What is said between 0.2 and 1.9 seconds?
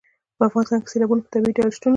په افغانستان کې سیلابونه په طبیعي ډول شتون لري.